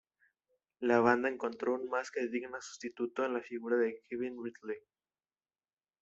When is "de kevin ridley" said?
3.77-4.79